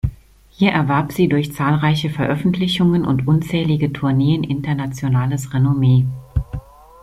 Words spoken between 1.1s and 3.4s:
sie durch zahlreiche Veröffentlichungen und